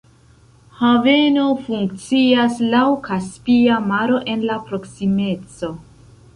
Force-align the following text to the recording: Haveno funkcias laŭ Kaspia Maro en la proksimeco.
Haveno 0.77 1.43
funkcias 1.65 2.57
laŭ 2.73 2.81
Kaspia 3.09 3.79
Maro 3.93 4.21
en 4.35 4.49
la 4.51 4.59
proksimeco. 4.73 5.75